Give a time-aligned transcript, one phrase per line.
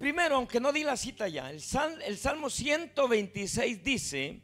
[0.00, 1.60] Primero, aunque no di la cita ya, el,
[2.06, 4.40] el Salmo 126 dice,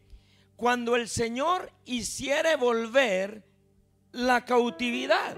[0.55, 3.43] cuando el Señor hiciere volver
[4.13, 5.35] la cautividad.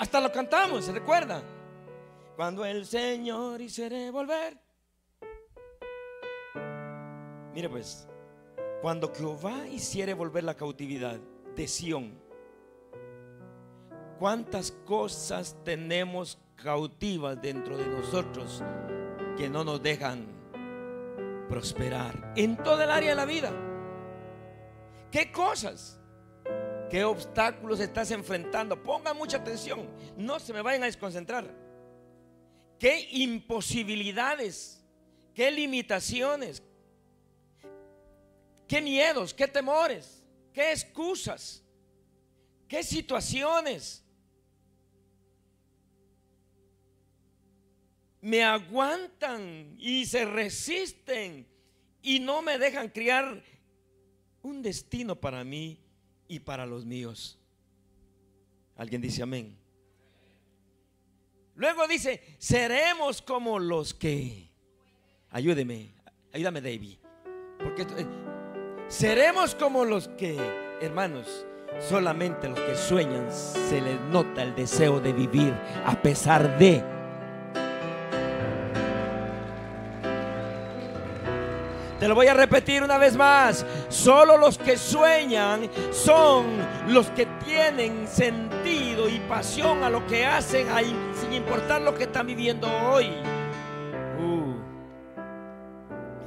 [0.00, 1.40] Hasta lo cantamos, ¿se recuerda?
[2.34, 4.58] Cuando el Señor hiciere volver.
[7.54, 8.08] Mire pues,
[8.82, 11.20] cuando Jehová hiciere volver la cautividad
[11.54, 12.20] de Sión,
[14.18, 18.62] ¿cuántas cosas tenemos cautivas dentro de nosotros
[19.36, 20.26] que no nos dejan
[21.48, 23.52] prosperar en toda el área de la vida?
[25.10, 26.00] ¿Qué cosas?
[26.90, 28.80] ¿Qué obstáculos estás enfrentando?
[28.82, 31.50] Pongan mucha atención, no se me vayan a desconcentrar.
[32.78, 34.80] ¿Qué imposibilidades?
[35.34, 36.62] ¿Qué limitaciones?
[38.68, 39.34] ¿Qué miedos?
[39.34, 40.22] ¿Qué temores?
[40.52, 41.62] ¿Qué excusas?
[42.68, 44.03] ¿Qué situaciones?
[48.24, 51.46] Me aguantan y se resisten
[52.00, 53.42] y no me dejan criar
[54.40, 55.78] un destino para mí
[56.26, 57.38] y para los míos.
[58.76, 59.54] Alguien dice amén.
[61.54, 64.50] Luego dice, seremos como los que,
[65.28, 65.94] ayúdeme,
[66.32, 66.96] ayúdame David,
[67.62, 68.06] porque eh,
[68.88, 70.34] seremos como los que,
[70.80, 71.44] hermanos,
[71.78, 75.52] solamente los que sueñan se les nota el deseo de vivir
[75.84, 76.94] a pesar de
[81.98, 83.64] Te lo voy a repetir una vez más.
[83.88, 86.46] Solo los que sueñan son
[86.88, 90.66] los que tienen sentido y pasión a lo que hacen
[91.14, 93.10] sin importar lo que están viviendo hoy.
[94.18, 94.54] Uh.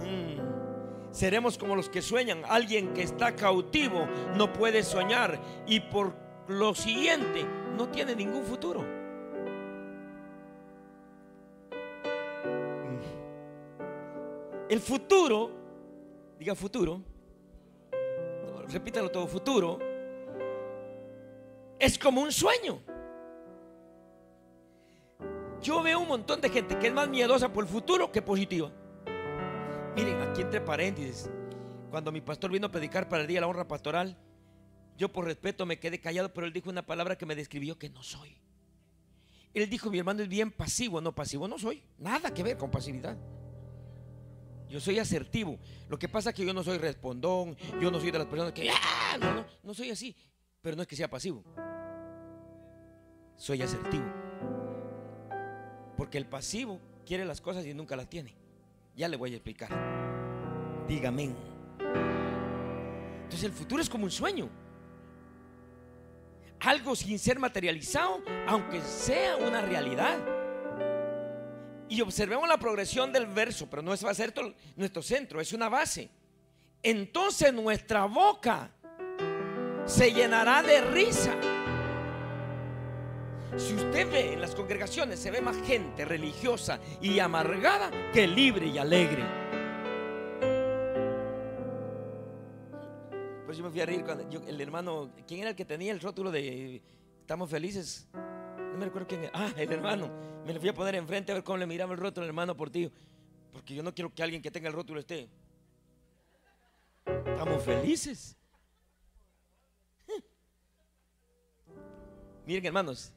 [0.04, 1.12] Mm.
[1.12, 2.44] Seremos como los que sueñan.
[2.48, 6.16] Alguien que está cautivo no puede soñar y por
[6.48, 7.46] lo siguiente
[7.78, 8.97] no tiene ningún futuro.
[14.70, 15.52] El futuro
[16.38, 17.02] diga futuro,
[18.68, 19.80] repítalo todo, futuro,
[21.80, 22.80] es como un sueño.
[25.62, 28.72] Yo veo un montón de gente que es más miedosa por el futuro que positiva.
[29.96, 31.30] Miren, aquí entre paréntesis,
[31.90, 34.18] cuando mi pastor vino a predicar para el día de la honra pastoral,
[34.98, 37.90] yo por respeto me quedé callado, pero él dijo una palabra que me describió que
[37.90, 38.38] no soy.
[39.54, 42.70] Él dijo, mi hermano es bien pasivo, no pasivo no soy, nada que ver con
[42.70, 43.18] pasividad.
[44.70, 45.58] Yo soy asertivo.
[45.90, 48.54] Lo que pasa es que yo no soy respondón, yo no soy de las personas
[48.54, 49.18] que, ¡Ah!
[49.20, 50.16] no, no, no soy así.
[50.62, 51.44] Pero no es que sea pasivo.
[53.38, 54.06] Soy asertivo.
[55.96, 58.36] Porque el pasivo quiere las cosas y nunca las tiene.
[58.96, 59.70] Ya le voy a explicar.
[60.88, 61.36] Dígame.
[63.24, 64.50] Entonces el futuro es como un sueño.
[66.60, 70.37] Algo sin ser materializado, aunque sea una realidad.
[71.90, 74.34] Y observemos la progresión del verso, pero no va a ser
[74.76, 76.10] nuestro centro, es una base.
[76.84, 78.72] Entonces nuestra boca
[79.86, 81.36] se llenará de risa.
[83.56, 88.68] Si usted ve en las congregaciones, se ve más gente religiosa y amargada que libre
[88.68, 89.24] y alegre.
[93.46, 96.02] Pues yo me fui a reír cuando el hermano, ¿quién era el que tenía el
[96.02, 96.82] rótulo de
[97.22, 98.08] estamos felices?
[98.78, 100.10] Me recuerdo quién Ah, el hermano.
[100.46, 102.56] Me lo fui a poner enfrente a ver cómo le miraba el rótulo al hermano
[102.56, 102.92] por ti.
[103.52, 105.28] Porque yo no quiero que alguien que tenga el rótulo esté.
[107.06, 108.38] Estamos felices.
[112.46, 113.12] Miren, hermanos,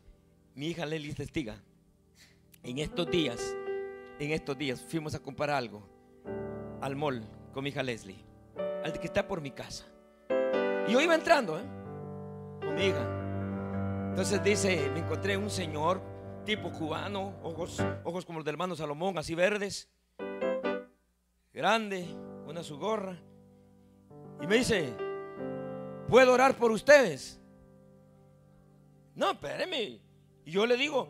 [0.55, 1.63] mi hija Lely testiga.
[2.63, 3.55] En estos días,
[4.19, 5.83] en estos días fuimos a comprar algo
[6.81, 7.23] al mall
[7.53, 8.25] con mi hija Leslie,
[8.85, 9.87] al que está por mi casa.
[10.89, 11.65] Y yo iba entrando, ¿eh?
[12.61, 13.20] Con mi hija.
[14.11, 16.03] Entonces dice, me encontré un señor
[16.45, 19.89] tipo cubano, ojos, ojos como los del hermano Salomón, así verdes,
[21.55, 22.05] grande,
[22.45, 23.17] una su gorra.
[24.43, 24.93] Y me dice,
[26.09, 27.41] ¿puedo orar por ustedes?
[29.15, 30.01] No, espéreme.
[30.45, 31.07] Y yo le digo,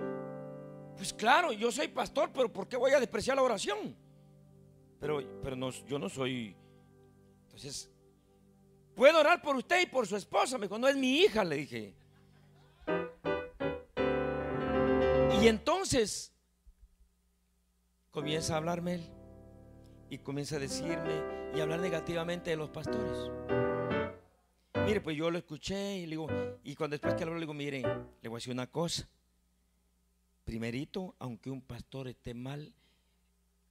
[0.95, 3.97] pues claro, yo soy pastor, pero ¿por qué voy a despreciar la oración?
[5.01, 6.55] Pero, pero no, yo no soy.
[7.45, 7.91] Entonces,
[8.95, 10.59] ¿puedo orar por usted y por su esposa?
[10.59, 12.00] Me dijo, no es mi hija, le dije.
[15.41, 16.35] Y entonces
[18.11, 19.09] comienza a hablarme él
[20.11, 21.23] y comienza a decirme
[21.57, 23.31] y hablar negativamente de los pastores.
[24.85, 26.29] Mire, pues yo lo escuché y le digo,
[26.63, 29.09] y cuando después que habló le digo, mire, le voy a decir una cosa.
[30.45, 32.75] Primerito, aunque un pastor esté mal,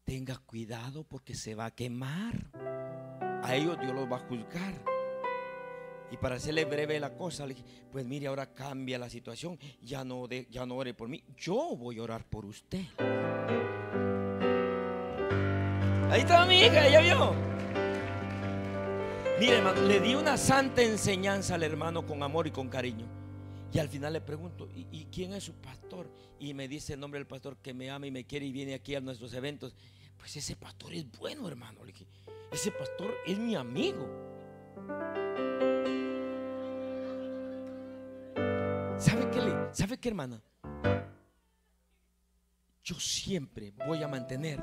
[0.05, 2.49] tenga cuidado porque se va a quemar.
[3.43, 4.98] A ellos Dios los va a juzgar.
[6.11, 10.03] Y para hacerle breve la cosa, le dije, pues mire, ahora cambia la situación, ya
[10.03, 12.83] no, ya no ore por mí, yo voy a orar por usted.
[16.09, 17.35] Ahí estaba mi hija, ella vio.
[19.39, 23.05] Mire, hermano, le di una santa enseñanza al hermano con amor y con cariño.
[23.71, 26.11] Y al final le pregunto, ¿y, quién es su pastor?
[26.39, 28.73] Y me dice el nombre del pastor que me ama y me quiere y viene
[28.73, 29.75] aquí a nuestros eventos.
[30.17, 31.85] Pues ese pastor es bueno, hermano.
[31.85, 32.07] Le dije,
[32.51, 34.09] ese pastor es mi amigo.
[38.99, 39.39] ¿Sabe qué,
[39.71, 40.41] ¿Sabe qué, hermana?
[42.83, 44.59] Yo siempre voy a mantener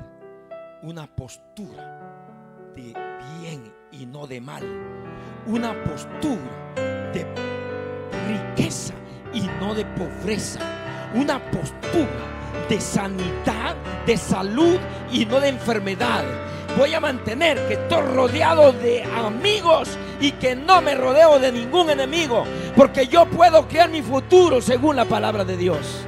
[0.83, 2.93] una postura de
[3.39, 4.63] bien y no de mal.
[5.47, 6.75] Una postura
[7.13, 7.25] de
[8.27, 8.93] riqueza
[9.33, 10.59] y no de pobreza.
[11.15, 13.75] Una postura de sanidad,
[14.05, 14.77] de salud
[15.11, 16.23] y no de enfermedad.
[16.77, 21.89] Voy a mantener que estoy rodeado de amigos y que no me rodeo de ningún
[21.89, 22.45] enemigo,
[22.75, 26.05] porque yo puedo crear mi futuro según la palabra de Dios.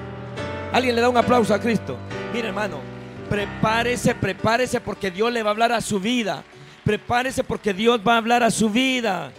[0.72, 1.98] Alguien le da un aplauso a Cristo.
[2.32, 2.82] Mira, hermano,
[3.28, 6.44] prepárese, prepárese porque Dios le va a hablar a su vida.
[6.84, 9.32] Prepárese porque Dios va a hablar a su vida.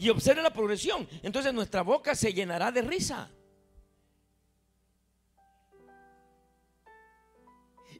[0.00, 1.06] Y observe la progresión.
[1.22, 3.30] Entonces nuestra boca se llenará de risa.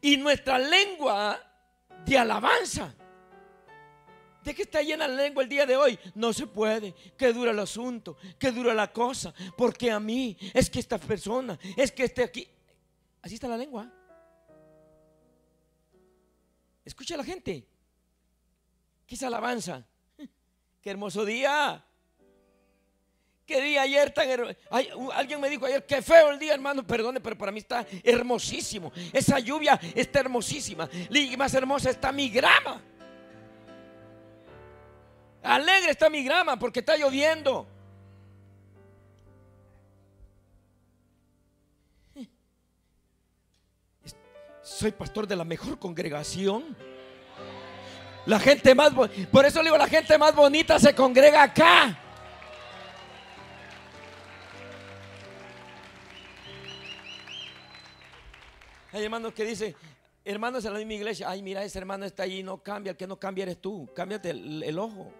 [0.02, 1.40] Y nuestra lengua
[2.04, 2.94] de alabanza.
[4.44, 5.98] ¿De qué está llena la lengua el día de hoy?
[6.16, 6.94] No se puede.
[7.16, 9.32] Que dura el asunto, que dura la cosa.
[9.56, 12.48] Porque a mí, es que esta persona, es que esté aquí.
[13.22, 13.90] Así está la lengua.
[16.84, 17.64] Escucha a la gente.
[19.06, 19.86] ¿Qué es alabanza?
[20.82, 21.84] Qué hermoso día.
[23.52, 24.26] Qué día ayer tan.
[25.12, 26.86] Alguien me dijo ayer, qué feo el día, hermano.
[26.86, 28.90] Perdone, pero para mí está hermosísimo.
[29.12, 30.88] Esa lluvia está hermosísima.
[31.10, 32.80] Y más hermosa está mi grama.
[35.42, 37.66] Alegre está mi grama porque está lloviendo.
[44.62, 46.74] Soy pastor de la mejor congregación.
[48.24, 48.92] La gente más,
[49.30, 52.01] por eso digo, la gente más bonita se congrega acá.
[58.92, 59.74] Hay hermanos que dicen,
[60.24, 63.06] hermanos en la misma iglesia, ay mira, ese hermano está allí, no cambia, el que
[63.06, 65.10] no cambia eres tú, cámbiate el ojo.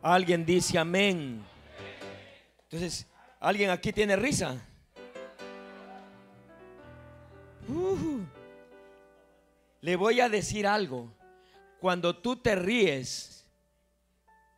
[0.00, 1.44] Alguien dice amén.
[2.64, 3.06] Entonces,
[3.40, 4.60] ¿alguien aquí tiene risa?
[7.68, 8.20] Uh.
[9.80, 11.10] le voy a decir algo.
[11.80, 13.46] Cuando tú te ríes,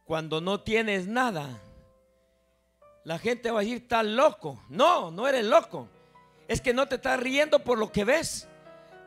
[0.04, 1.60] cuando no tienes nada,
[3.04, 4.60] la gente va a decir, estás loco.
[4.68, 5.88] No, no eres loco.
[6.48, 8.48] Es que no te estás riendo por lo que ves.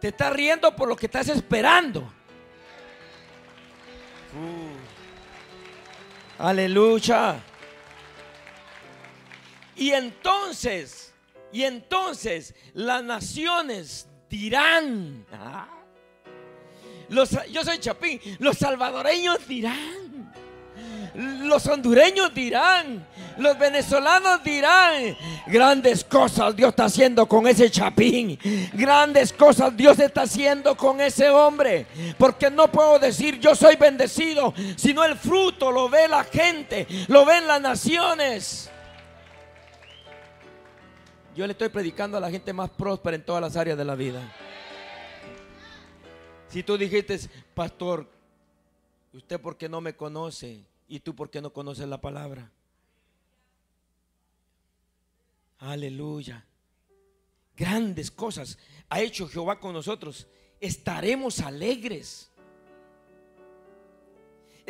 [0.01, 2.01] Te estás riendo por lo que estás esperando.
[4.33, 4.79] Uh.
[6.37, 7.41] Aleluya.
[9.75, 11.13] Y entonces,
[11.51, 15.67] y entonces las naciones dirán, ah,
[17.09, 20.08] los, yo soy Chapín, los salvadoreños dirán,
[21.19, 23.05] los hondureños dirán,
[23.37, 25.17] los venezolanos dirán,
[25.47, 28.39] grandes cosas Dios está haciendo con ese chapín.
[28.73, 31.87] Grandes cosas Dios está haciendo con ese hombre.
[32.17, 37.25] Porque no puedo decir yo soy bendecido, sino el fruto lo ve la gente, lo
[37.25, 38.69] ven las naciones.
[41.35, 43.95] Yo le estoy predicando a la gente más próspera en todas las áreas de la
[43.95, 44.21] vida.
[46.47, 47.19] Si tú dijiste,
[47.53, 48.07] pastor,
[49.13, 52.51] usted porque no me conoce y tú porque no conoces la palabra.
[55.59, 56.45] Aleluya.
[57.55, 58.57] Grandes cosas
[58.89, 60.27] ha hecho Jehová con nosotros.
[60.59, 62.28] Estaremos alegres.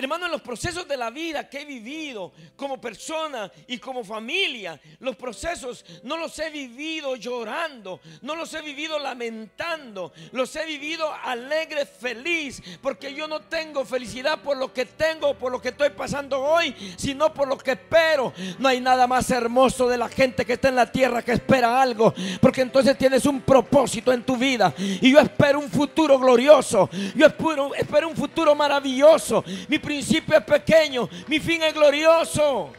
[0.02, 4.80] Hermano, en los procesos de la vida que he vivido como persona y como familia,
[5.00, 11.14] los procesos no los he vivido llorando, no los he vivido lamentando, los he vivido
[11.14, 15.90] alegre, feliz, porque yo no tengo felicidad por lo que tengo, por lo que estoy
[15.90, 18.32] pasando hoy, sino por lo que espero.
[18.58, 21.82] No hay nada más hermoso de la gente que está en la tierra que espera
[21.82, 24.74] algo, porque entonces tienes un propósito en tu vida.
[24.78, 29.44] Y yo espero un futuro glorioso, yo espero, espero un futuro maravilloso.
[29.90, 32.72] Principio es pequeño, mi fin es glorioso.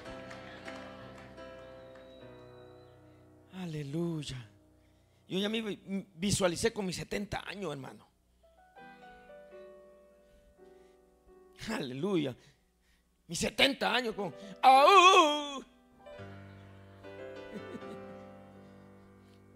[3.54, 4.48] Aleluya.
[5.26, 5.60] Yo ya me
[6.14, 8.08] visualicé con mis 70 años, hermano.
[11.68, 12.36] Aleluya.
[13.26, 14.32] Mis 70 años con...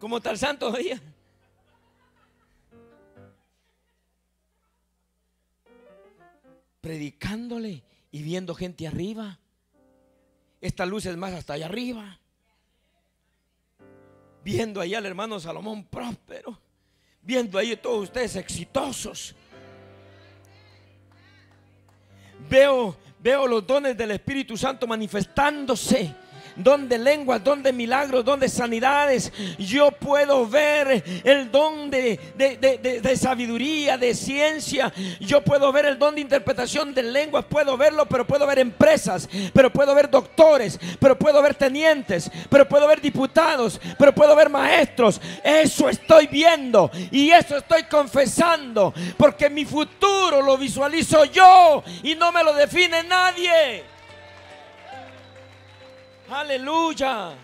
[0.00, 1.00] Como tal santo todavía.
[6.84, 9.38] Predicándole y viendo gente arriba.
[10.60, 12.20] Esta luz es más hasta allá arriba.
[14.44, 16.60] Viendo allá al hermano Salomón próspero.
[17.22, 19.34] viendo ahí todos ustedes exitosos.
[22.50, 26.14] Veo, veo los dones del Espíritu Santo manifestándose
[26.56, 29.32] don de lenguas, don de milagros, don de sanidades.
[29.58, 34.92] Yo puedo ver el don de, de, sabiduría, de ciencia.
[35.20, 37.44] Yo puedo ver el don de interpretación de lenguas.
[37.44, 42.68] Puedo verlo, pero puedo ver empresas, pero puedo ver doctores, pero puedo ver tenientes, pero
[42.68, 45.20] puedo ver diputados, pero puedo ver maestros.
[45.42, 52.32] Eso estoy viendo y eso estoy confesando, porque mi futuro lo visualizo yo y no
[52.32, 53.93] me lo define nadie.
[56.28, 57.36] Aleluya.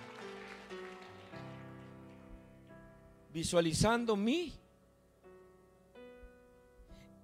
[3.33, 4.53] Visualizando mí.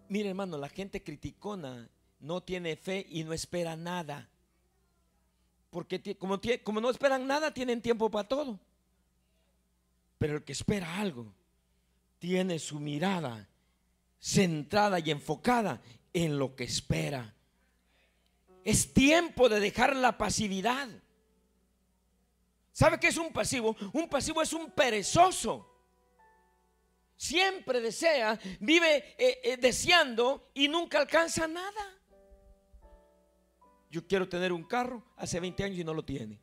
[0.08, 1.88] Mire hermano, la gente criticona
[2.20, 4.28] no tiene fe y no espera nada.
[5.70, 8.58] Porque como, como no esperan nada, tienen tiempo para todo.
[10.18, 11.32] Pero el que espera algo,
[12.18, 13.48] tiene su mirada
[14.18, 15.80] centrada y enfocada
[16.12, 17.34] en lo que espera.
[18.64, 20.88] Es tiempo de dejar la pasividad.
[22.76, 23.74] ¿Sabe qué es un pasivo?
[23.94, 25.66] Un pasivo es un perezoso.
[27.16, 31.98] Siempre desea, vive eh, eh, deseando y nunca alcanza nada.
[33.90, 36.38] Yo quiero tener un carro hace 20 años y no lo tiene.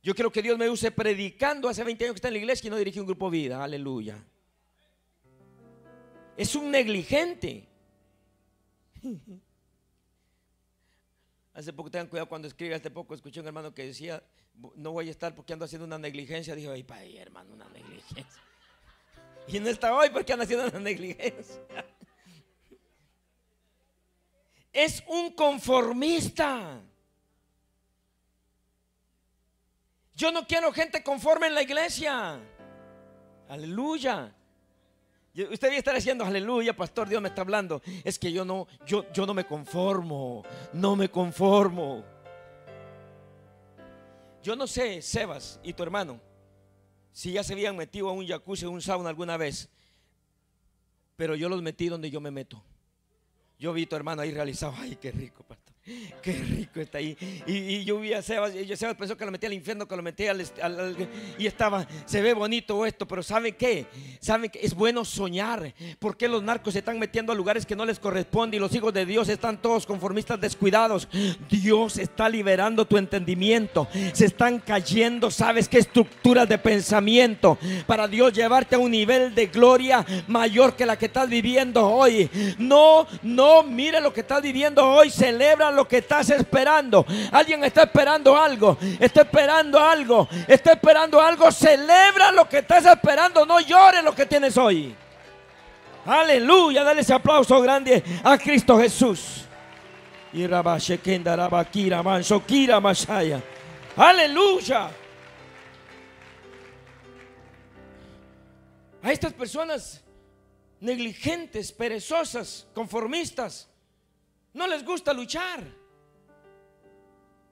[0.00, 2.68] Yo quiero que Dios me use predicando hace 20 años que está en la iglesia
[2.68, 3.64] y no dirige un grupo vida.
[3.64, 4.24] Aleluya.
[6.36, 7.68] Es un negligente.
[11.52, 12.76] Hace poco tengan cuidado cuando escribe.
[12.76, 14.22] Hace poco escuché un hermano que decía
[14.76, 16.54] no voy a estar porque ando haciendo una negligencia.
[16.54, 18.26] Dijo, ay, pa, hermano, una negligencia.
[19.48, 21.60] Y no está hoy porque anda haciendo una negligencia.
[24.72, 26.80] Es un conformista.
[30.14, 32.40] Yo no quiero gente conforme en la iglesia.
[33.50, 34.34] Aleluya.
[35.34, 37.82] Usted debe estar diciendo, aleluya, pastor, Dios me está hablando.
[38.04, 40.42] Es que yo no, yo, yo no me conformo,
[40.74, 42.04] no me conformo.
[44.42, 46.20] Yo no sé, Sebas y tu hermano,
[47.12, 49.68] si ya se habían metido a un jacuzzi o un sauna alguna vez,
[51.16, 52.62] pero yo los metí donde yo me meto.
[53.58, 55.71] Yo vi tu hermano ahí realizado, ay, qué rico, pastor.
[56.22, 57.16] Qué rico está ahí.
[57.46, 60.02] Y, yo vi a Sebas, y Sebas pensó que lo metía al infierno, que lo
[60.02, 61.08] metía al,
[61.38, 63.86] Y estaba, se ve bonito esto, pero ¿sabe qué?
[64.20, 65.74] ¿Sabe que es bueno soñar?
[65.98, 68.94] Porque los narcos se están metiendo a lugares que no les corresponde y los hijos
[68.94, 71.08] de Dios están todos conformistas descuidados?
[71.50, 73.88] Dios está liberando tu entendimiento.
[74.12, 75.78] Se están cayendo, ¿sabes qué?
[75.78, 81.06] Estructuras de pensamiento para Dios llevarte a un nivel de gloria mayor que la que
[81.06, 82.30] estás viviendo hoy.
[82.58, 85.10] No, no, mire lo que estás viviendo hoy.
[85.10, 87.04] Celebra lo que estás esperando.
[87.30, 88.78] Alguien está esperando algo.
[89.00, 90.28] Está esperando algo.
[90.46, 91.50] Está esperando algo.
[91.50, 93.44] Celebra lo que estás esperando.
[93.46, 94.94] No llores lo que tienes hoy.
[96.06, 96.84] Aleluya.
[96.84, 99.44] Dale ese aplauso grande a Cristo Jesús.
[103.96, 104.90] Aleluya.
[109.02, 110.00] A estas personas
[110.80, 113.68] negligentes, perezosas, conformistas,
[114.54, 115.64] no les gusta luchar.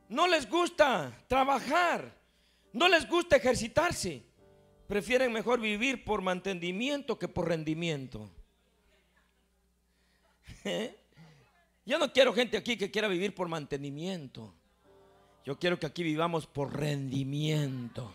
[0.08, 2.14] No les gusta trabajar.
[2.72, 4.22] No les gusta ejercitarse.
[4.86, 8.30] Prefieren mejor vivir por mantenimiento que por rendimiento.
[10.64, 10.96] ¿Eh?
[11.86, 14.54] Yo no quiero gente aquí que quiera vivir por mantenimiento.
[15.44, 18.12] Yo quiero que aquí vivamos por rendimiento.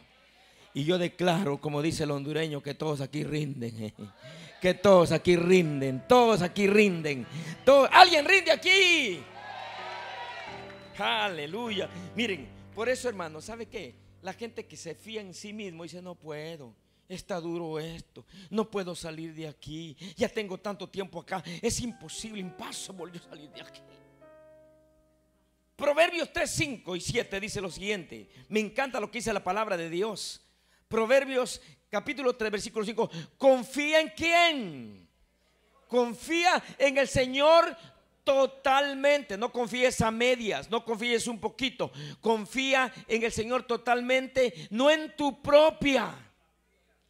[0.73, 3.93] Y yo declaro, como dice el hondureño, que todos aquí rinden.
[4.65, 7.27] que todos aquí rinden, todos aquí rinden.
[7.91, 9.19] Alguien rinde aquí.
[10.97, 11.87] Aleluya.
[12.15, 13.93] Miren, por eso hermano, ¿sabe qué?
[14.23, 16.73] La gente que se fía en sí mismo dice, no puedo.
[17.07, 22.39] Está duro esto, no puedo salir de aquí, ya tengo tanto tiempo acá, es imposible,
[22.39, 23.81] imposible yo salir de aquí.
[25.75, 29.77] Proverbios 3, 5 y 7 dice lo siguiente, me encanta lo que dice la palabra
[29.77, 30.41] de Dios.
[30.87, 31.61] Proverbios
[31.95, 33.09] capítulo 3, versículo 5.
[33.37, 35.07] Confía en quién?
[35.87, 37.73] Confía en el Señor
[38.25, 39.37] totalmente.
[39.37, 41.93] No confíes a medias, no confíes un poquito.
[42.19, 46.13] Confía en el Señor totalmente, no en tu propia.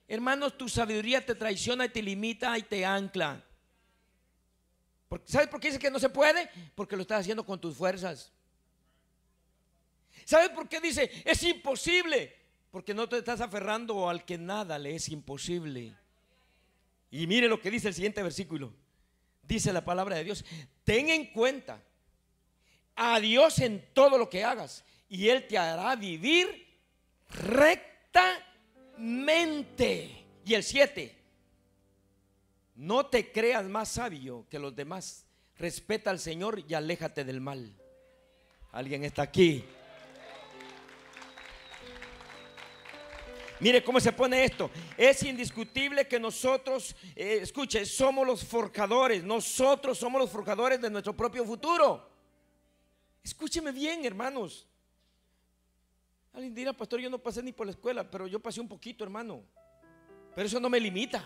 [0.07, 3.43] Hermanos, tu sabiduría te traiciona y te limita y te ancla.
[5.23, 6.47] ¿Sabes por qué dice que no se puede?
[6.75, 8.31] Porque lo estás haciendo con tus fuerzas.
[10.25, 12.44] ¿Sabes por qué dice es imposible?
[12.75, 15.95] Porque no te estás aferrando al que nada le es imposible.
[17.09, 18.73] Y mire lo que dice el siguiente versículo.
[19.43, 20.43] Dice la palabra de Dios.
[20.83, 21.81] Ten en cuenta
[22.93, 24.83] a Dios en todo lo que hagas.
[25.07, 26.67] Y Él te hará vivir
[27.29, 30.25] rectamente.
[30.43, 31.15] Y el 7.
[32.75, 35.25] No te creas más sabio que los demás.
[35.57, 37.73] Respeta al Señor y aléjate del mal.
[38.73, 39.63] ¿Alguien está aquí?
[43.59, 44.69] Mire cómo se pone esto.
[44.97, 49.23] Es indiscutible que nosotros, eh, escuche, somos los forjadores.
[49.23, 52.09] Nosotros somos los forjadores de nuestro propio futuro.
[53.23, 54.67] Escúcheme bien, hermanos.
[56.33, 59.03] Alguien dirá, pastor, yo no pasé ni por la escuela, pero yo pasé un poquito,
[59.03, 59.41] hermano.
[60.35, 61.23] Pero eso no me limita.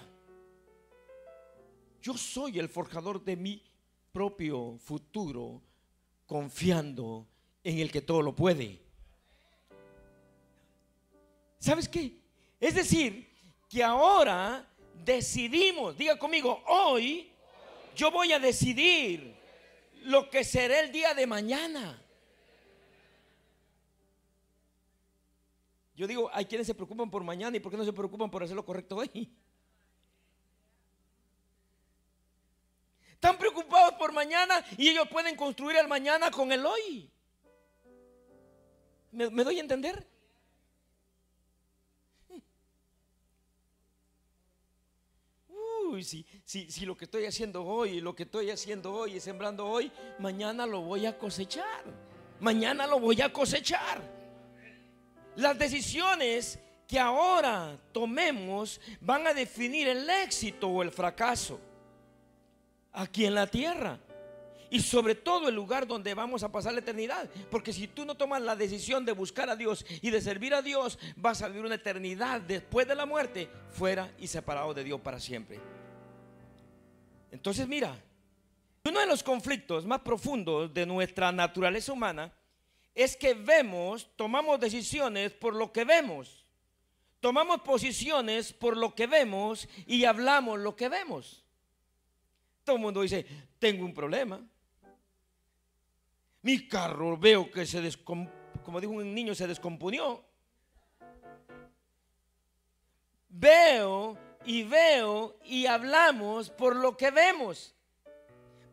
[2.02, 3.64] Yo soy el forjador de mi
[4.12, 5.62] propio futuro,
[6.28, 7.28] confiando
[7.64, 8.89] en el que todo lo puede.
[11.60, 12.18] ¿Sabes qué?
[12.60, 13.30] Es decir,
[13.70, 14.66] que ahora
[15.06, 17.32] decidimos, diga conmigo, hoy
[17.96, 19.36] yo voy a decidir
[20.04, 22.02] lo que será el día de mañana.
[25.96, 28.42] Yo digo, hay quienes se preocupan por mañana y por qué no se preocupan por
[28.42, 29.30] hacer lo correcto hoy.
[33.12, 37.12] Están preocupados por mañana y ellos pueden construir el mañana con el hoy.
[39.12, 40.08] ¿Me, me doy a entender?
[45.90, 49.20] Uy, si, si, si lo que estoy haciendo hoy, lo que estoy haciendo hoy y
[49.20, 51.84] sembrando hoy, mañana lo voy a cosechar.
[52.40, 54.02] Mañana lo voy a cosechar.
[55.36, 61.60] Las decisiones que ahora tomemos van a definir el éxito o el fracaso
[62.94, 64.00] aquí en la tierra.
[64.72, 67.28] Y sobre todo el lugar donde vamos a pasar la eternidad.
[67.50, 70.62] Porque si tú no tomas la decisión de buscar a Dios y de servir a
[70.62, 75.02] Dios, vas a vivir una eternidad después de la muerte fuera y separado de Dios
[75.02, 75.79] para siempre.
[77.32, 77.96] Entonces mira,
[78.86, 82.34] uno de los conflictos más profundos de nuestra naturaleza humana
[82.96, 86.46] es que vemos, tomamos decisiones por lo que vemos.
[87.20, 91.44] Tomamos posiciones por lo que vemos y hablamos lo que vemos.
[92.64, 93.26] Todo el mundo dice,
[93.60, 94.42] tengo un problema.
[96.42, 97.82] Mi carro veo que se
[98.64, 100.24] como dijo un niño, se descomponió.
[103.30, 107.76] Veo y veo y hablamos por lo que vemos.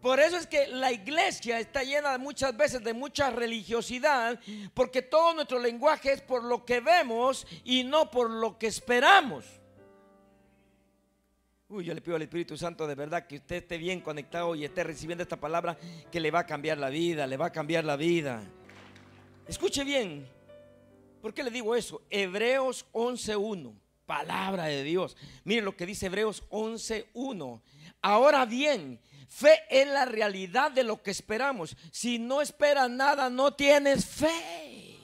[0.00, 4.38] Por eso es que la iglesia está llena muchas veces de mucha religiosidad,
[4.72, 9.44] porque todo nuestro lenguaje es por lo que vemos y no por lo que esperamos.
[11.68, 14.64] Uy, yo le pido al Espíritu Santo de verdad que usted esté bien conectado y
[14.64, 15.76] esté recibiendo esta palabra
[16.12, 18.44] que le va a cambiar la vida, le va a cambiar la vida.
[19.48, 20.28] Escuche bien,
[21.20, 22.02] ¿por qué le digo eso?
[22.08, 23.74] Hebreos 11.1,
[24.06, 25.16] palabra de Dios.
[25.44, 27.60] Mire lo que dice Hebreos 11.1.
[28.00, 31.76] Ahora bien, fe es la realidad de lo que esperamos.
[31.90, 34.96] Si no esperas nada, no tienes fe.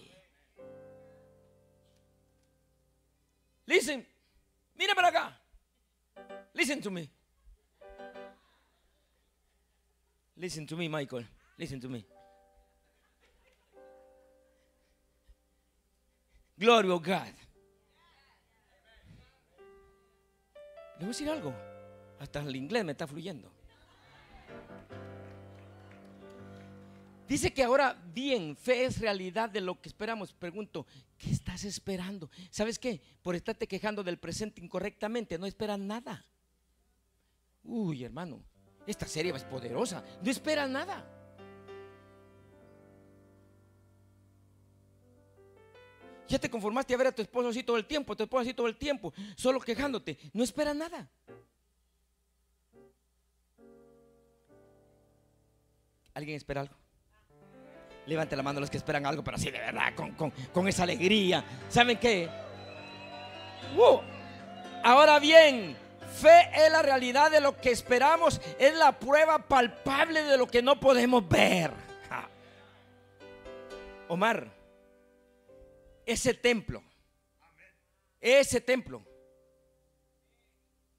[3.67, 4.07] Listen,
[4.75, 5.41] mire para acá.
[6.55, 7.11] Listen to me.
[10.37, 11.27] Listen to me, Michael.
[11.57, 12.05] Listen to me.
[16.59, 17.33] Glory of God.
[21.07, 21.55] Voy a decir algo.
[22.19, 23.51] Hasta el inglés me está fluyendo.
[27.29, 30.33] Dice que ahora bien, fe es realidad de lo que esperamos.
[30.33, 30.87] Pregunto,
[31.17, 32.31] ¿qué estás esperando?
[32.51, 33.01] ¿Sabes qué?
[33.23, 36.27] Por estarte quejando del presente incorrectamente, no esperas nada.
[37.65, 38.43] Uy, hermano,
[38.87, 40.05] esta serie es poderosa.
[40.23, 41.22] No esperas nada.
[46.29, 48.55] Ya te conformaste a ver a tu esposo así todo el tiempo, tu esposo así
[48.55, 50.19] todo el tiempo, solo quejándote.
[50.33, 51.11] No esperas nada.
[56.15, 56.75] ¿Alguien espera algo?
[58.07, 59.95] Levante la mano los que esperan algo, pero así de verdad,
[60.53, 61.45] con, esa alegría.
[61.69, 62.29] ¿Saben qué?
[64.83, 65.77] Ahora bien,
[66.13, 70.63] Fe es la realidad de lo que esperamos, es la prueba palpable de lo que
[70.63, 71.73] no podemos ver.
[74.09, 74.62] Omar,
[76.07, 76.83] ese templo,
[78.21, 79.05] ese templo,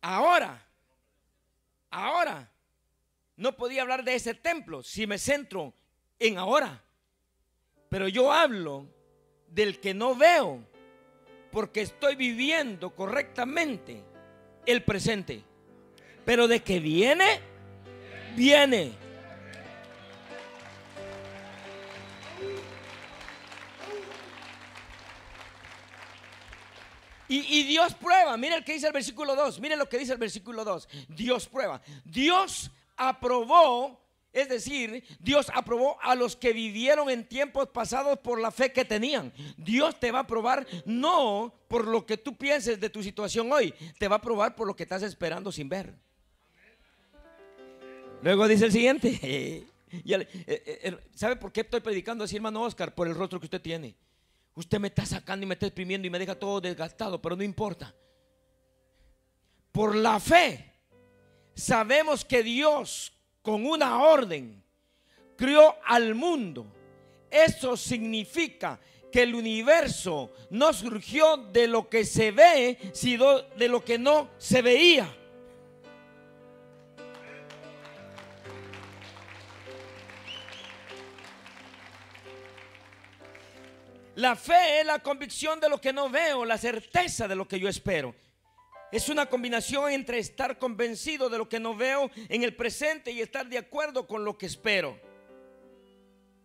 [0.01, 0.65] ahora,
[1.89, 2.49] ahora,
[3.35, 5.73] no podía hablar de ese templo si me centro
[6.19, 6.83] en ahora,
[7.89, 8.87] pero yo hablo
[9.47, 10.65] del que no veo,
[11.51, 14.03] porque estoy viviendo correctamente
[14.65, 15.43] el presente.
[16.25, 17.39] Pero de que viene,
[18.35, 19.02] viene.
[27.41, 28.37] Y, Dios prueba.
[28.37, 29.59] Mire lo que dice el versículo 2.
[29.59, 30.87] Mire lo que dice el versículo 2.
[31.09, 31.81] Dios prueba.
[32.05, 34.01] Dios aprobó
[34.33, 38.83] es decir, Dios aprobó a los que vivieron en tiempos pasados por la fe que
[38.83, 39.31] tenían.
[39.57, 43.75] Dios te va a probar no por lo que tú pienses de tu situación hoy,
[43.99, 45.93] te va a probar por lo que estás esperando sin ver.
[48.23, 49.67] Luego dice el siguiente.
[49.95, 52.95] Eh, eh, ¿Sabe por qué estoy predicando así, hermano Oscar?
[52.95, 53.95] Por el rostro que usted tiene.
[54.55, 57.43] Usted me está sacando y me está exprimiendo y me deja todo desgastado, pero no
[57.43, 57.93] importa.
[59.71, 60.71] Por la fe,
[61.55, 64.63] sabemos que Dios, con una orden,
[65.35, 66.67] crió al mundo.
[67.31, 68.79] Eso significa
[69.11, 74.29] que el universo no surgió de lo que se ve, sino de lo que no
[74.37, 75.07] se veía.
[84.15, 87.59] La fe es la convicción de lo que no veo, la certeza de lo que
[87.59, 88.13] yo espero.
[88.91, 93.21] Es una combinación entre estar convencido de lo que no veo en el presente y
[93.21, 94.99] estar de acuerdo con lo que espero.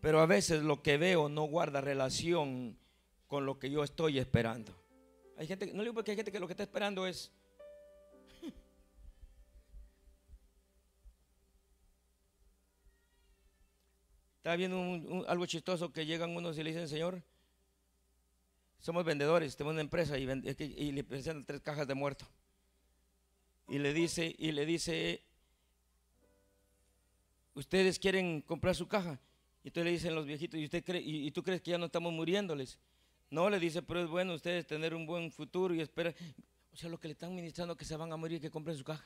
[0.01, 2.79] Pero a veces lo que veo no guarda relación
[3.27, 4.75] con lo que yo estoy esperando.
[5.37, 7.31] Hay gente, no digo porque hay gente que lo que está esperando es
[14.39, 17.23] Estaba viendo algo chistoso que llegan unos y le dicen, Señor,
[18.81, 20.27] somos vendedores, tenemos una empresa y,
[20.93, 22.27] le presentan tres cajas de muerto.
[23.69, 25.23] Y le dice, y le dice,
[27.55, 29.21] ustedes quieren comprar su caja.
[29.65, 31.87] Y entonces le dicen los viejitos, ¿y, usted cree, y, tú crees que ya no
[31.87, 32.79] estamos muriéndoles?
[33.31, 36.15] No, le dice, pero es bueno ustedes tener un buen futuro y esperar.
[36.73, 38.85] O sea, lo que le están ministrando que se van a morir, que compren su
[38.85, 39.05] caja.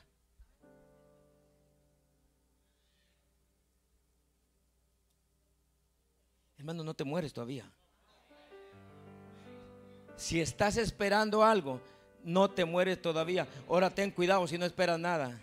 [6.57, 7.69] Hermano, no te mueres todavía.
[10.15, 11.81] Si estás esperando algo,
[12.23, 13.47] no te mueres todavía.
[13.67, 15.39] Ahora ten cuidado si no esperas nada.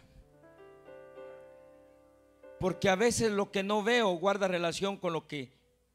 [2.59, 5.52] Porque a veces lo que no veo guarda relación con lo que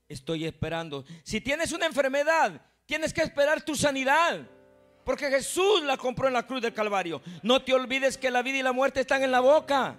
[0.09, 1.05] estoy esperando.
[1.23, 4.41] Si tienes una enfermedad, tienes que esperar tu sanidad.
[5.03, 7.21] Porque Jesús la compró en la cruz del Calvario.
[7.43, 9.97] No te olvides que la vida y la muerte están en la boca.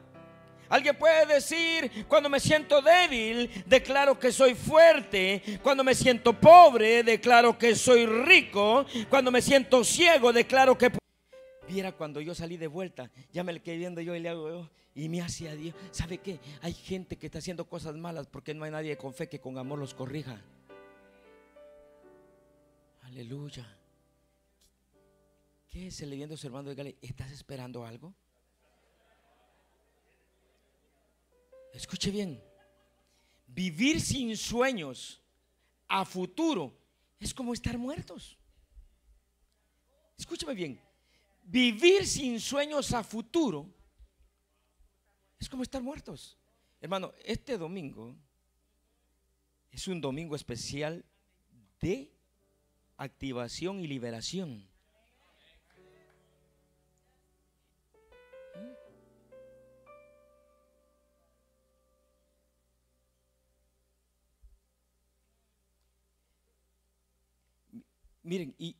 [0.68, 5.42] Alguien puede decir, cuando me siento débil, declaro que soy fuerte.
[5.62, 8.86] Cuando me siento pobre, declaro que soy rico.
[9.08, 10.90] Cuando me siento ciego, declaro que...
[11.68, 14.70] Viera cuando yo salí de vuelta, ya me le quedé viendo yo y le hago
[14.94, 15.74] y me hacía Dios.
[15.90, 16.40] ¿Sabe qué?
[16.62, 19.58] Hay gente que está haciendo cosas malas porque no hay nadie con fe que con
[19.58, 20.40] amor los corrija.
[23.02, 23.66] Aleluya.
[25.68, 26.70] ¿Qué es el leyendo su hermano?
[26.70, 28.14] Dígale, ¿estás esperando algo?
[31.76, 32.42] Escuche bien.
[33.46, 35.22] Vivir sin sueños
[35.86, 36.74] a futuro
[37.20, 38.38] es como estar muertos.
[40.16, 40.80] Escúchame bien.
[41.42, 43.70] Vivir sin sueños a futuro
[45.38, 46.38] es como estar muertos.
[46.80, 48.16] Hermano, este domingo
[49.70, 51.04] es un domingo especial
[51.80, 52.10] de
[52.96, 54.66] activación y liberación.
[68.26, 68.74] Miren, y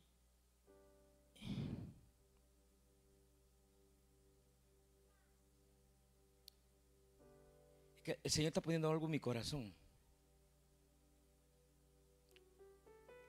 [8.03, 9.73] el Señor está poniendo algo en mi corazón.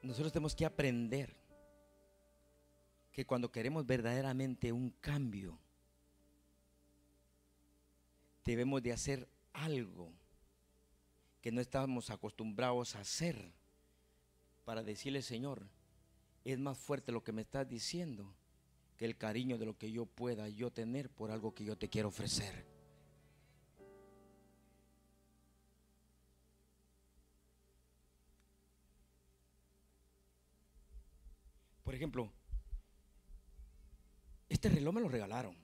[0.03, 1.37] Nosotros tenemos que aprender
[3.13, 5.57] que cuando queremos verdaderamente un cambio,
[8.45, 10.13] debemos de hacer algo
[11.41, 13.53] que no estamos acostumbrados a hacer
[14.65, 15.78] para decirle, Señor,
[16.45, 18.35] es más fuerte lo que me estás diciendo
[18.97, 21.89] que el cariño de lo que yo pueda yo tener por algo que yo te
[21.89, 22.67] quiero ofrecer.
[31.85, 32.31] Por ejemplo,
[34.49, 35.57] este reloj me lo regalaron.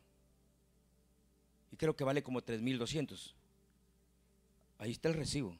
[1.70, 3.34] Y creo que vale como 3.200.
[4.78, 5.58] Ahí está el recibo.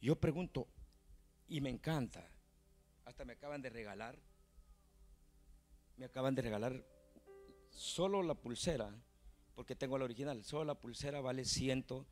[0.00, 0.66] Yo pregunto,
[1.48, 2.28] y me encanta,
[3.04, 4.18] hasta me acaban de regalar,
[5.96, 6.84] me acaban de regalar
[7.70, 8.92] solo la pulsera,
[9.54, 12.04] porque tengo la original, solo la pulsera vale 100,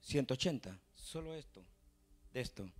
[0.00, 1.64] 180, solo esto,
[2.32, 2.70] de esto.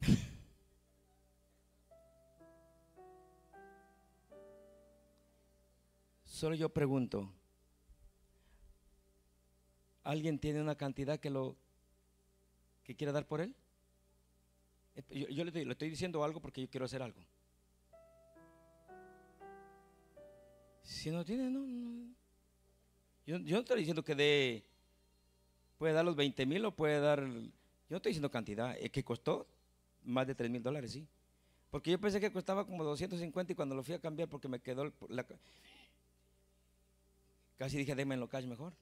[6.24, 7.32] Solo yo pregunto,
[10.08, 11.54] ¿alguien tiene una cantidad que lo
[12.84, 13.54] que quiera dar por él?
[15.10, 17.20] Yo, le, estoy, diciendo algo porque yo quiero hacer algo.
[20.82, 22.14] Si no tiene, no.
[23.26, 24.64] Yo, no estoy diciendo que dé,
[25.76, 27.50] puede dar los 20 mil o puede dar, yo
[27.90, 29.46] no estoy diciendo cantidad, es que costó
[30.04, 31.06] más de 3 mil dólares, sí.
[31.70, 34.58] Porque yo pensé que costaba como 250 y cuando lo fui a cambiar porque me
[34.58, 35.26] quedó la...
[37.58, 38.72] Casi dije, déme en lo cash mejor.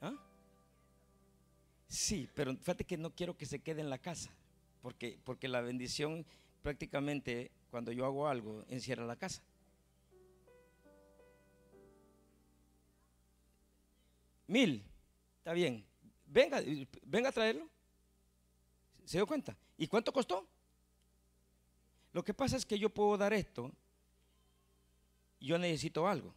[0.00, 0.14] ¿Ah?
[1.88, 4.30] Sí, pero fíjate que no quiero que se quede en la casa,
[4.80, 6.24] porque, porque la bendición
[6.62, 9.42] prácticamente cuando yo hago algo encierra la casa.
[14.46, 14.84] Mil,
[15.38, 15.84] está bien.
[16.26, 16.60] Venga,
[17.02, 17.68] venga a traerlo.
[19.04, 19.56] ¿Se dio cuenta?
[19.76, 20.46] ¿Y cuánto costó?
[22.12, 23.72] Lo que pasa es que yo puedo dar esto,
[25.40, 26.34] yo necesito algo.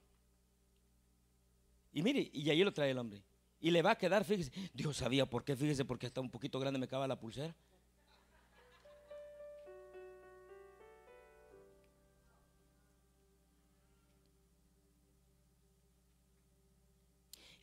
[1.91, 3.23] Y mire, y ahí lo trae el hombre.
[3.63, 6.59] Y le va a quedar, fíjese, Dios sabía por qué, fíjese, porque está un poquito
[6.59, 7.55] grande me acaba la pulsera.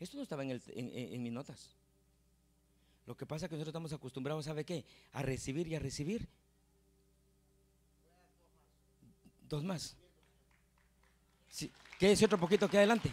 [0.00, 1.68] Esto no estaba en, en mis notas.
[3.04, 4.86] Lo que pasa es que nosotros estamos acostumbrados, ¿sabe qué?
[5.12, 6.26] A recibir y a recibir.
[9.50, 9.94] Dos más.
[11.50, 11.70] Sí.
[11.98, 13.10] Quédese otro poquito aquí adelante.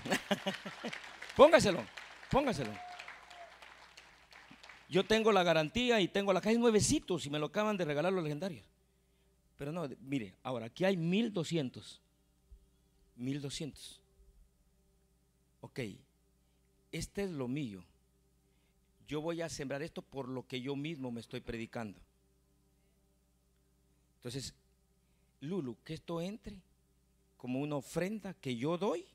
[1.36, 1.84] póngaselo,
[2.32, 2.72] póngaselo.
[4.90, 8.14] Yo tengo la garantía y tengo la caja nuevecitos y me lo acaban de regalar
[8.14, 8.66] los legendarios.
[9.58, 12.02] Pero no, mire, ahora aquí hay 1200.
[13.16, 14.02] 1200.
[15.62, 15.80] Ok,
[16.92, 17.84] este es lo mío
[19.08, 22.00] yo voy a sembrar esto por lo que yo mismo me estoy predicando.
[24.18, 24.54] Entonces,
[25.40, 26.62] Lulu, que esto entre
[27.38, 29.06] como una ofrenda que yo doy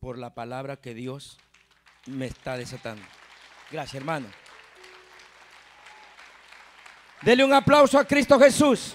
[0.00, 1.38] por la palabra que Dios
[2.06, 3.02] me está desatando.
[3.70, 4.28] Gracias, hermano.
[7.22, 8.94] Dele un aplauso a Cristo Jesús.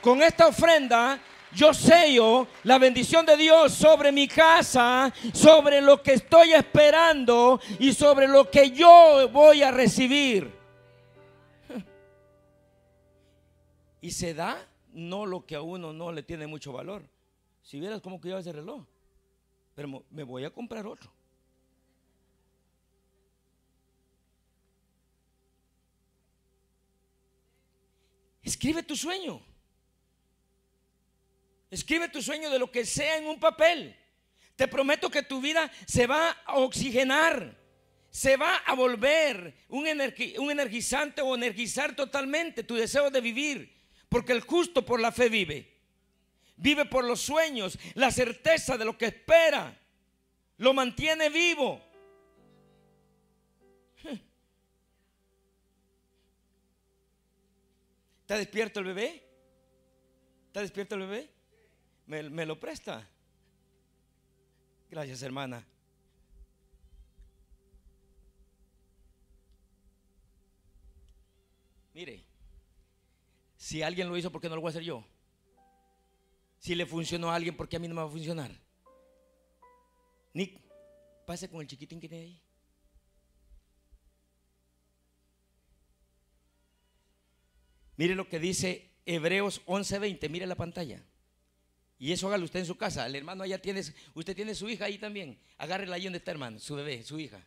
[0.00, 1.18] Con esta ofrenda
[1.52, 7.92] yo sello la bendición de Dios sobre mi casa, sobre lo que estoy esperando y
[7.92, 10.54] sobre lo que yo voy a recibir.
[14.00, 17.02] Y se da no lo que a uno no le tiene mucho valor.
[17.66, 18.86] Si vieras cómo cuidaba ese reloj,
[19.74, 21.12] pero me voy a comprar otro.
[28.40, 29.44] Escribe tu sueño.
[31.68, 33.96] Escribe tu sueño de lo que sea en un papel.
[34.54, 37.58] Te prometo que tu vida se va a oxigenar,
[38.10, 43.76] se va a volver un, energizante o energizar totalmente tu deseo de vivir,
[44.08, 45.75] porque el justo por la fe vive.
[46.56, 49.78] Vive por los sueños, la certeza de lo que espera,
[50.58, 51.80] lo mantiene vivo.
[58.22, 59.22] ¿Está despierto el bebé?
[60.48, 61.30] ¿Está despierto el bebé?
[62.06, 63.08] ¿Me, lo presta?
[64.90, 65.64] Gracias, hermana.
[71.94, 72.24] Mire,
[73.56, 75.04] si alguien lo hizo, ¿por qué no lo voy a hacer yo?
[76.66, 78.50] Si le funcionó a alguien, ¿por qué a mí no me va a funcionar?
[80.34, 80.60] Nick,
[81.24, 82.42] pase con el chiquitín que tiene ahí.
[87.96, 91.00] Mire lo que dice Hebreos 11:20, mire la pantalla.
[92.00, 93.06] Y eso hágalo usted en su casa.
[93.06, 93.82] El hermano allá tiene,
[94.14, 95.38] usted tiene su hija ahí también.
[95.58, 97.46] Agárrela ahí donde está, hermano, su bebé, su hija.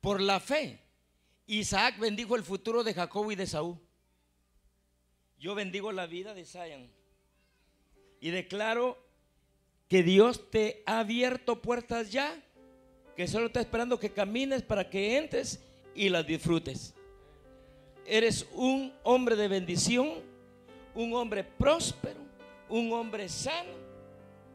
[0.00, 0.82] Por la fe,
[1.46, 3.78] Isaac bendijo el futuro de Jacob y de Saúl.
[5.38, 7.03] Yo bendigo la vida de Zion.
[8.24, 8.96] Y declaro
[9.86, 12.42] que Dios te ha abierto puertas ya,
[13.16, 15.60] que solo está esperando que camines para que entres
[15.94, 16.94] y las disfrutes.
[18.06, 20.08] Eres un hombre de bendición,
[20.94, 22.24] un hombre próspero
[22.68, 23.72] un hombre sano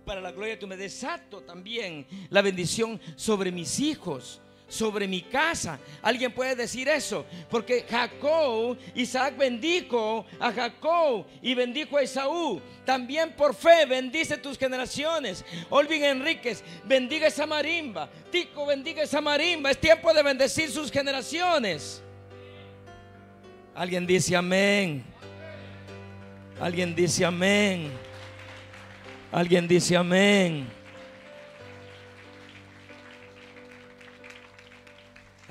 [0.03, 5.21] para la gloria de tu me desato también la bendición sobre mis hijos sobre mi
[5.21, 5.79] casa.
[6.01, 12.61] Alguien puede decir eso, porque Jacob, Isaac bendijo a Jacob y bendijo a Esaú.
[12.85, 15.43] También por fe bendice tus generaciones.
[15.69, 18.09] Olvin Enríquez, bendiga esa marimba.
[18.31, 19.71] Tico, bendiga esa marimba.
[19.71, 22.01] Es tiempo de bendecir sus generaciones.
[23.75, 25.03] Alguien dice amén.
[26.59, 27.91] Alguien dice amén.
[29.31, 30.78] Alguien dice amén.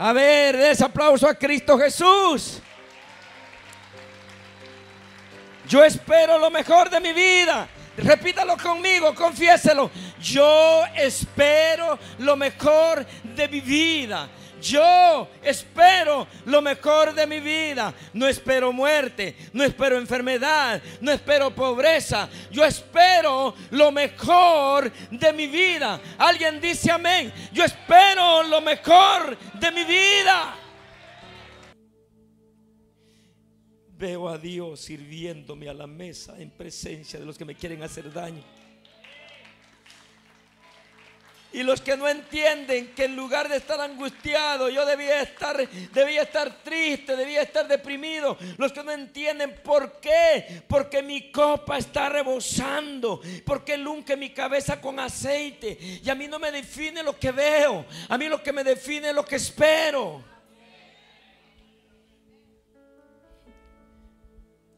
[0.00, 2.62] A ver, des aplauso a Cristo Jesús.
[5.68, 7.68] Yo espero lo mejor de mi vida.
[7.96, 9.90] Repítalo conmigo, confiéselo.
[10.20, 14.28] Yo espero lo mejor de mi vida.
[14.60, 17.94] Yo espero lo mejor de mi vida.
[18.12, 22.28] No espero muerte, no espero enfermedad, no espero pobreza.
[22.50, 26.00] Yo espero lo mejor de mi vida.
[26.18, 27.32] Alguien dice amén.
[27.52, 30.56] Yo espero lo mejor de mi vida.
[33.98, 38.12] Veo a Dios sirviéndome a la mesa en presencia de los que me quieren hacer
[38.12, 38.44] daño.
[41.50, 45.56] Y los que no entienden que en lugar de estar angustiado, yo debía estar,
[45.92, 48.36] debía estar triste, debía estar deprimido.
[48.58, 54.78] Los que no entienden por qué, porque mi copa está rebosando, porque lunque mi cabeza
[54.78, 55.78] con aceite.
[56.02, 59.08] Y a mí no me define lo que veo, a mí lo que me define
[59.08, 60.22] es lo que espero.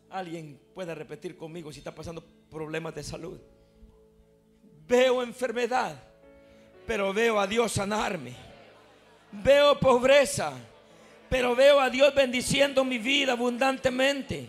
[0.09, 3.40] Alguien puede repetir conmigo si está pasando problemas de salud.
[4.87, 6.10] Veo enfermedad
[6.90, 8.33] pero veo a Dios sanarme.
[9.31, 10.50] Veo pobreza,
[11.29, 14.48] pero veo a Dios bendiciendo mi vida abundantemente.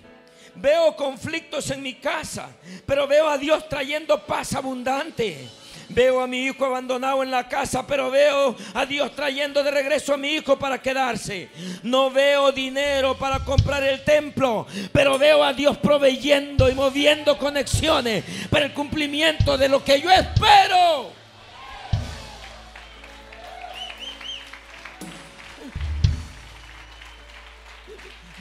[0.55, 2.49] Veo conflictos en mi casa,
[2.87, 5.49] pero veo a Dios trayendo paz abundante.
[5.89, 10.15] Veo a mi hijo abandonado en la casa, pero veo a Dios trayendo de regreso
[10.15, 11.47] a mi hijo para quedarse.
[11.83, 18.23] No veo dinero para comprar el templo, pero veo a Dios proveyendo y moviendo conexiones
[18.49, 21.20] para el cumplimiento de lo que yo espero.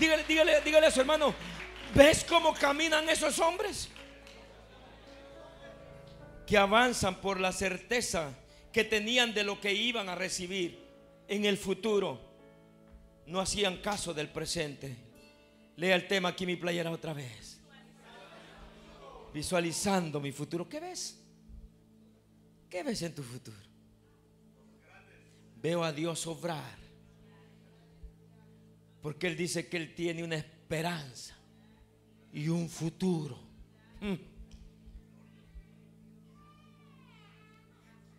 [0.00, 1.34] Dígale, dígale, dígale a su hermano,
[1.94, 3.90] ¿ves cómo caminan esos hombres?
[6.46, 8.32] Que avanzan por la certeza
[8.72, 10.82] que tenían de lo que iban a recibir
[11.28, 12.18] en el futuro.
[13.26, 14.96] No hacían caso del presente.
[15.76, 17.60] Lea el tema aquí mi playera otra vez.
[19.34, 20.66] Visualizando mi futuro.
[20.66, 21.22] ¿Qué ves?
[22.70, 23.58] ¿Qué ves en tu futuro?
[25.56, 26.79] Veo a Dios obrar
[29.02, 31.36] porque Él dice que Él tiene una esperanza
[32.32, 33.38] y un futuro.
[34.00, 34.14] Mm.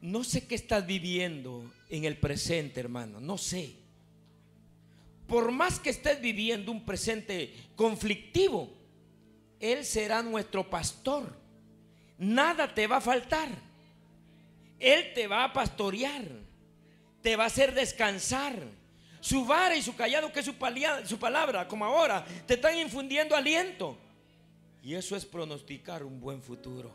[0.02, 3.20] No sé qué estás viviendo en el presente, hermano.
[3.20, 3.76] No sé.
[5.28, 8.74] Por más que estés viviendo un presente conflictivo,
[9.60, 11.38] Él será nuestro pastor.
[12.18, 13.50] Nada te va a faltar.
[14.80, 16.26] Él te va a pastorear.
[17.22, 18.81] Te va a hacer descansar
[19.22, 23.96] su vara y su callado, que es su, palabra, como ahora, te están infundiendo aliento.
[24.84, 26.92] Y eso es pronosticar un buen futuro.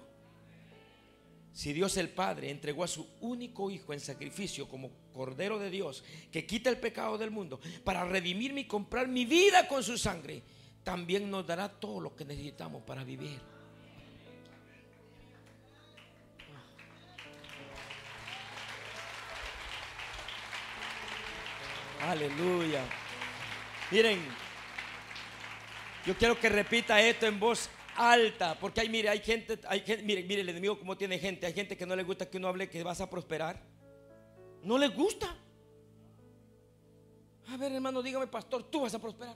[1.52, 6.04] Si Dios el Padre entregó a su único Hijo en sacrificio como Cordero de Dios,
[6.30, 10.42] que quita el pecado del mundo, para redimirme y comprar mi vida con su sangre,
[10.82, 13.40] también nos dará todo lo que necesitamos para vivir.
[22.06, 22.84] Aleluya.
[23.90, 24.20] Miren,
[26.06, 30.04] yo quiero que repita esto en voz alta, porque hay, mire, hay gente, hay gente,
[30.04, 32.46] mire, mire el enemigo como tiene gente, hay gente que no le gusta que uno
[32.46, 33.60] hable que vas a prosperar.
[34.62, 35.36] No le gusta.
[37.48, 39.34] A ver, hermano, dígame, pastor, tú vas a prosperar.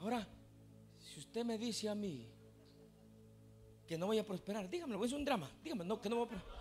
[0.00, 0.26] Ahora,
[1.36, 2.26] usted me dice a mí
[3.86, 6.28] que no voy a prosperar, dígamelo, es un drama, dígame, no, que no voy a
[6.30, 6.56] prosperar.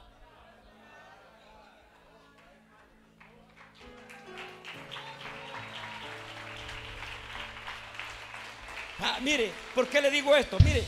[8.99, 10.57] Ah, mire, ¿por qué le digo esto?
[10.59, 10.83] Mire,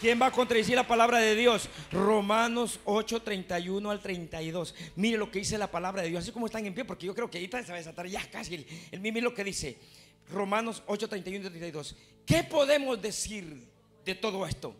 [0.00, 1.68] ¿quién va a contradecir la palabra de Dios?
[1.90, 4.72] Romanos 8, 31 al 32.
[4.94, 7.14] Mire lo que dice la palabra de Dios, así como están en pie, porque yo
[7.14, 9.80] creo que ahorita se va a desatar ya casi el, el mire lo que dice.
[10.30, 11.96] Romanos 8, 31 y 32.
[12.26, 13.68] ¿Qué podemos decir
[14.04, 14.74] de todo esto?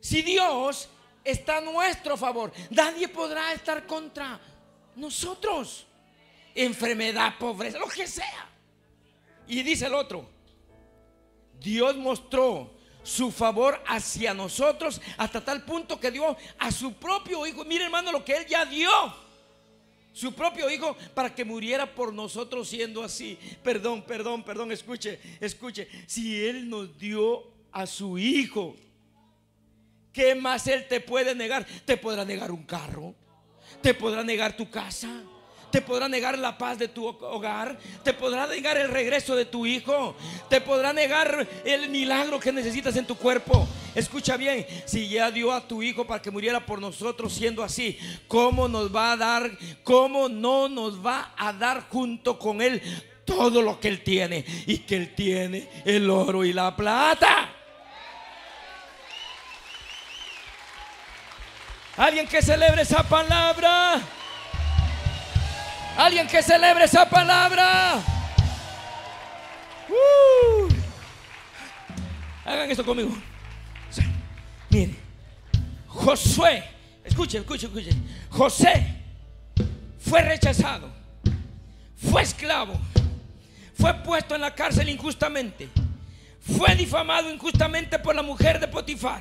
[0.00, 0.88] Si Dios
[1.24, 4.40] está a nuestro favor, nadie podrá estar contra
[4.94, 5.86] nosotros.
[6.54, 8.48] Enfermedad, pobreza, lo que sea.
[9.46, 10.28] Y dice el otro,
[11.60, 17.64] Dios mostró su favor hacia nosotros hasta tal punto que dio a su propio hijo.
[17.64, 18.90] Mire hermano lo que él ya dio
[20.16, 23.38] su propio hijo para que muriera por nosotros siendo así.
[23.62, 25.88] Perdón, perdón, perdón, escuche, escuche.
[26.06, 28.74] Si Él nos dio a su hijo,
[30.14, 31.66] ¿qué más Él te puede negar?
[31.84, 33.14] Te podrá negar un carro,
[33.82, 35.22] te podrá negar tu casa
[35.70, 39.66] te podrá negar la paz de tu hogar, te podrá negar el regreso de tu
[39.66, 40.16] hijo,
[40.48, 43.68] te podrá negar el milagro que necesitas en tu cuerpo.
[43.96, 47.98] Escucha bien, si ya dio a tu hijo para que muriera por nosotros siendo así,
[48.28, 49.50] ¿cómo nos va a dar,
[49.82, 52.82] cómo no nos va a dar junto con él
[53.24, 54.44] todo lo que él tiene?
[54.66, 57.48] Y que él tiene el oro y la plata.
[61.96, 64.02] Alguien que celebre esa palabra.
[65.96, 67.94] Alguien que celebre esa palabra.
[69.88, 70.68] Uh.
[72.44, 73.16] Hagan esto conmigo.
[75.86, 76.62] Josué,
[77.04, 78.04] escuchen, escuchen, escuchen.
[78.30, 78.86] José
[79.98, 80.88] fue rechazado,
[81.96, 82.74] fue esclavo,
[83.74, 85.68] fue puesto en la cárcel injustamente,
[86.40, 89.20] fue difamado injustamente por la mujer de Potifar.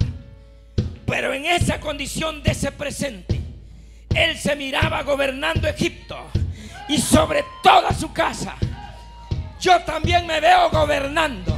[1.06, 3.40] Pero en esa condición de ese presente,
[4.14, 6.18] él se miraba gobernando Egipto
[6.88, 8.56] y sobre toda su casa.
[9.60, 11.58] Yo también me veo gobernando.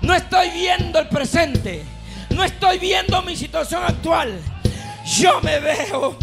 [0.00, 1.95] No estoy viendo el presente.
[2.36, 4.38] No estoy viendo mi situación actual.
[5.06, 6.18] Yo me veo.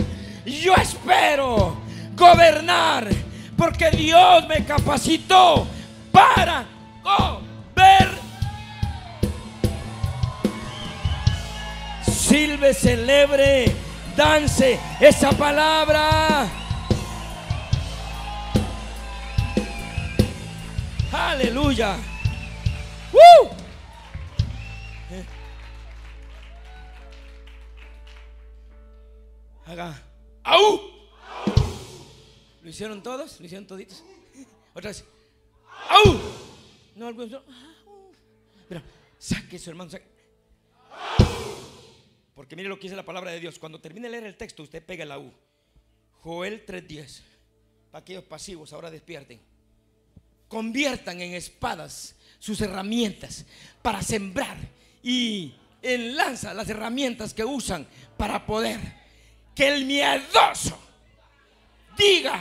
[0.46, 1.76] Yo espero
[2.16, 3.08] gobernar.
[3.58, 5.66] Porque Dios me capacitó
[6.12, 6.66] para
[7.02, 7.44] gobernar.
[12.06, 13.76] Silve, celebre,
[14.16, 16.48] dance esa palabra.
[21.12, 21.96] Aleluya.
[23.12, 23.63] ¡Woo!
[29.74, 30.00] Haga.
[30.44, 30.82] ¡Au!
[32.62, 33.40] ¿Lo hicieron todos?
[33.40, 34.04] ¿Lo hicieron toditos?
[34.72, 35.04] Otra vez.
[35.90, 36.20] ¡Au!
[36.96, 37.42] No, algunos no.
[38.70, 38.84] Mira,
[39.18, 40.06] saque su hermano, saque.
[42.36, 43.58] Porque mire lo que dice la palabra de Dios.
[43.58, 45.34] Cuando termine de leer el texto, usted pega la U.
[46.22, 47.22] Joel 3.10.
[47.90, 49.42] Para aquellos pasivos, ahora despierten.
[50.48, 53.44] Conviertan en espadas sus herramientas
[53.82, 54.56] para sembrar
[55.02, 59.03] y enlanza las herramientas que usan para poder
[59.56, 60.78] que el miedoso
[61.98, 62.40] diga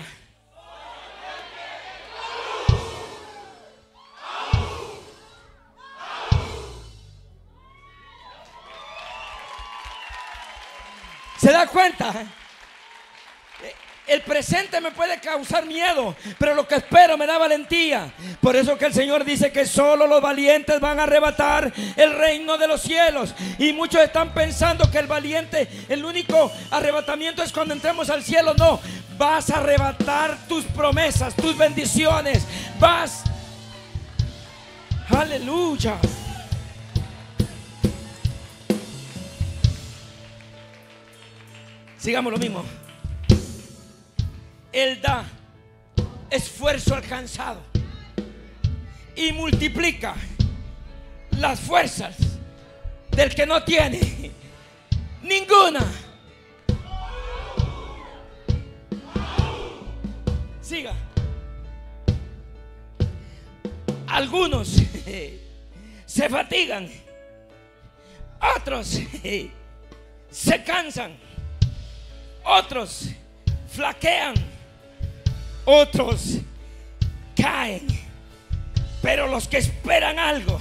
[11.43, 12.15] ¿Se da cuenta?
[14.13, 18.13] El presente me puede causar miedo, pero lo que espero me da valentía.
[18.43, 22.59] Por eso que el Señor dice que solo los valientes van a arrebatar el reino
[22.59, 23.35] de los cielos.
[23.59, 28.53] Y muchos están pensando que el valiente, el único arrebatamiento es cuando entremos al cielo.
[28.53, 28.81] No,
[29.17, 32.47] vas a arrebatar tus promesas, tus bendiciones.
[32.79, 33.25] Vas.
[35.09, 35.97] Aleluya.
[41.97, 42.82] Sigamos lo mismo.
[44.73, 45.25] Él da
[46.31, 47.61] esfuerzo alcanzado
[49.15, 50.15] y multiplica
[51.39, 52.17] las fuerzas
[53.11, 54.31] del que no tiene
[55.23, 55.85] ninguna.
[60.61, 60.95] Siga.
[64.07, 64.69] Algunos
[66.07, 66.89] se fatigan,
[68.57, 69.01] otros
[70.31, 71.17] se cansan
[72.45, 73.09] otros
[73.69, 74.35] flaquean,
[75.65, 76.39] otros
[77.37, 77.87] caen,
[79.01, 80.61] pero los que esperan algo,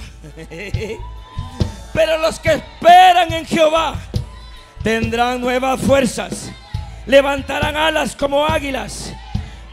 [1.92, 3.96] pero los que esperan en Jehová
[4.82, 6.50] tendrán nuevas fuerzas,
[7.06, 9.12] levantarán alas como águilas,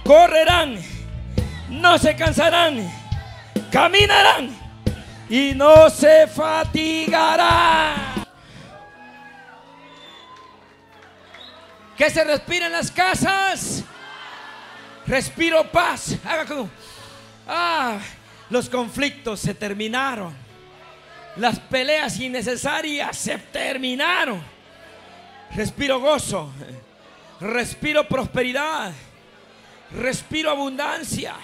[0.04, 0.80] correrán,
[1.70, 2.92] no se cansarán,
[3.72, 4.58] caminarán
[5.30, 8.10] y no se fatigarán.
[11.96, 13.84] Que se respira en las casas.
[15.10, 16.16] Respiro paz.
[16.24, 16.46] Haga.
[17.48, 18.00] Ah,
[18.50, 20.34] los conflictos se terminaron.
[21.36, 24.42] Las peleas innecesarias se terminaron.
[25.56, 26.52] Respiro gozo.
[27.42, 28.94] Respiro prosperidad.
[29.92, 31.36] Respiro abundancia.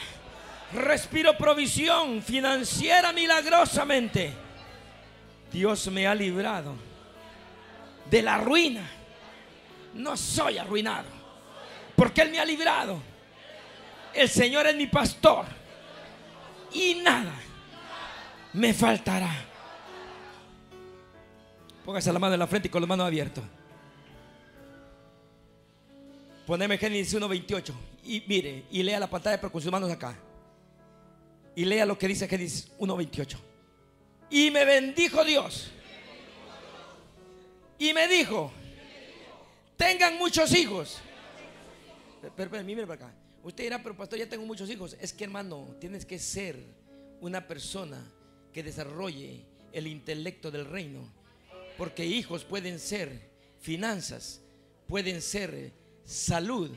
[0.73, 4.31] Respiro provisión financiera milagrosamente.
[5.51, 6.75] Dios me ha librado
[8.09, 8.87] de la ruina
[9.95, 11.07] no soy arruinado.
[11.95, 12.99] Porque Él me ha librado.
[14.15, 15.45] El Señor es mi pastor.
[16.73, 17.33] Y nada
[18.55, 19.31] me faltará.
[21.83, 23.43] Póngase la mano en la frente y con las manos abiertas.
[26.47, 30.15] Poneme Génesis 1.28 y mire, y lea la pantalla pero con sus manos acá.
[31.55, 33.37] Y lea lo que dice Génesis 1.28.
[34.29, 35.71] Y me bendijo Dios.
[37.77, 38.51] Y me dijo,
[39.75, 40.99] tengan muchos hijos.
[42.21, 43.24] Pero, pero, para acá.
[43.45, 44.97] Usted dirá, pero pastor, ya tengo muchos hijos.
[44.99, 46.57] Es que hermano, tienes que ser
[47.21, 48.11] una persona
[48.51, 51.13] que desarrolle el intelecto del reino.
[51.77, 53.29] Porque hijos pueden ser
[53.59, 54.41] finanzas,
[54.87, 55.73] pueden ser
[56.03, 56.71] salud,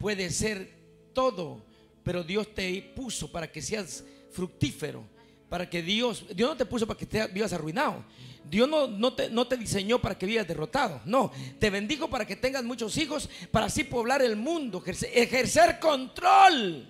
[0.00, 0.68] puede ser
[1.12, 1.64] todo.
[2.02, 4.02] Pero Dios te puso para que seas
[4.32, 5.04] fructífero,
[5.50, 8.04] para que Dios, Dios no te puso para que te vivas arruinado.
[8.44, 11.00] Dios no, no, te, no te diseñó para que vivas derrotado.
[11.04, 15.78] No, te bendijo para que tengas muchos hijos, para así poblar el mundo, ejercer, ejercer
[15.80, 16.88] control.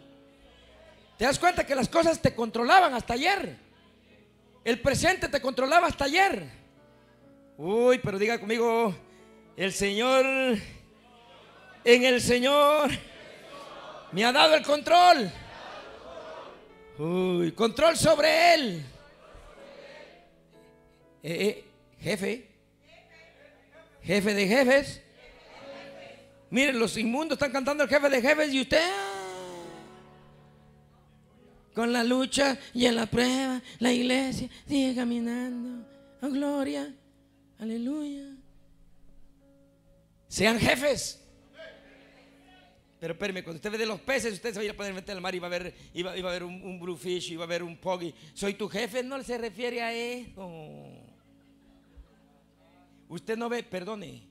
[1.16, 3.56] ¿Te das cuenta que las cosas te controlaban hasta ayer?
[4.62, 6.50] El presente te controlaba hasta ayer.
[7.56, 8.94] Uy, pero diga conmigo,
[9.56, 10.26] el Señor,
[11.84, 12.90] en el Señor,
[14.12, 15.32] me ha dado el control.
[17.00, 18.84] Uy, control sobre Él.
[21.22, 21.64] Eh, eh,
[21.98, 22.46] jefe,
[24.02, 25.00] jefe de jefes.
[26.50, 29.62] Miren, los inmundos están cantando el jefe de jefes y usted ah,
[31.74, 35.86] con la lucha y en la prueba, la iglesia sigue caminando.
[36.20, 36.94] Oh, gloria,
[37.58, 38.26] aleluya.
[40.28, 41.18] Sean jefes.
[43.00, 44.92] Pero espérame, cuando usted ve de los peces, usted se va a ir a poder
[44.92, 47.46] meter al mar y va a ver, iba, a ver un, un bluefish, iba a
[47.46, 48.14] ver un poggy.
[48.34, 50.46] Soy tu jefe, no se refiere a eso.
[53.08, 54.28] Usted no ve, perdone,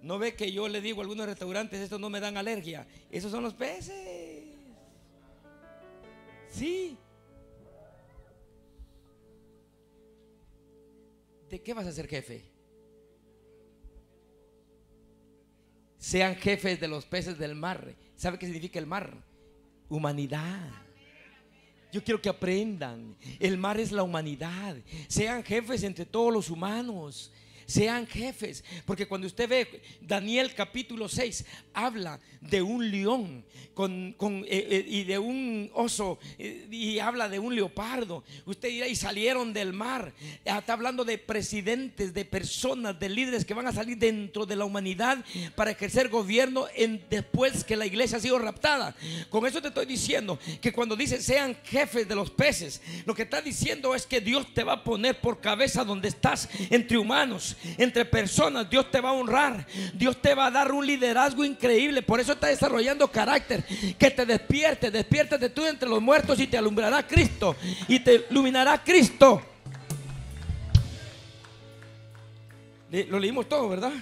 [0.00, 2.86] no ve que yo le digo a algunos restaurantes, estos no me dan alergia.
[3.10, 4.44] Esos son los peces.
[6.48, 6.96] Sí.
[11.50, 12.44] ¿De qué vas a ser jefe?
[15.98, 17.94] Sean jefes de los peces del mar.
[18.16, 19.12] ¿Sabe qué significa el mar?
[19.88, 20.70] Humanidad.
[21.92, 23.16] Yo quiero que aprendan.
[23.38, 24.76] El mar es la humanidad.
[25.08, 27.32] Sean jefes entre todos los humanos
[27.66, 28.64] sean jefes.
[28.84, 31.44] Porque cuando usted ve Daniel capítulo 6,
[31.74, 33.44] habla de un león
[33.78, 34.14] eh,
[34.48, 38.24] eh, y de un oso eh, y habla de un leopardo.
[38.46, 40.12] Usted dirá, y salieron del mar.
[40.44, 44.64] Está hablando de presidentes, de personas, de líderes que van a salir dentro de la
[44.64, 48.94] humanidad para ejercer gobierno en, después que la iglesia ha sido raptada.
[49.28, 53.22] Con eso te estoy diciendo que cuando dice sean jefes de los peces, lo que
[53.22, 57.55] está diciendo es que Dios te va a poner por cabeza donde estás entre humanos
[57.78, 59.66] entre personas, Dios te va a honrar.
[59.94, 62.02] Dios te va a dar un liderazgo increíble.
[62.02, 63.64] Por eso está desarrollando carácter.
[63.98, 67.56] Que te despierte, despiértate tú entre los muertos y te alumbrará Cristo.
[67.88, 69.42] Y te iluminará Cristo.
[72.90, 73.92] Lo leímos todo, ¿verdad?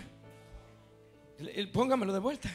[1.73, 2.51] Póngamelo de vuelta.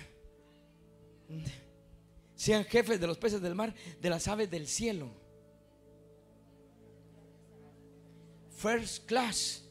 [2.36, 5.10] Sean jefes de los peces del mar, de las aves del cielo.
[8.56, 9.64] First class.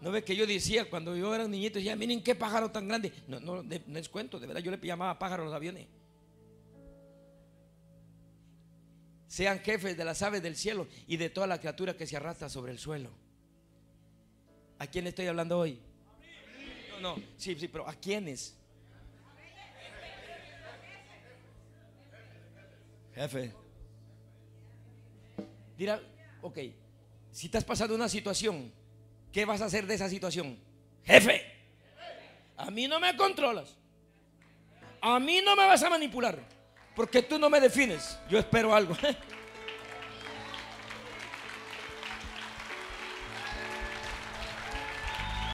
[0.00, 1.78] ¿No ves que yo decía cuando yo era un niñito?
[1.78, 3.12] Ya miren qué pájaro tan grande.
[3.26, 5.88] No, no, no es cuento, de verdad yo le llamaba pájaro a los aviones.
[9.26, 12.48] Sean jefes de las aves del cielo y de toda la criatura que se arrastra
[12.48, 13.10] sobre el suelo.
[14.78, 15.80] ¿A quién estoy hablando hoy?
[17.00, 18.56] No, no, sí, sí, pero ¿a quiénes?
[23.14, 23.52] Jefe.
[25.76, 26.00] Dirá,
[26.40, 26.58] ok,
[27.32, 28.72] si estás pasando una situación
[29.38, 30.58] ¿Qué vas a hacer de esa situación?
[31.04, 31.46] Jefe,
[32.56, 33.76] a mí no me controlas.
[35.00, 36.40] A mí no me vas a manipular.
[36.96, 38.18] Porque tú no me defines.
[38.28, 38.96] Yo espero algo.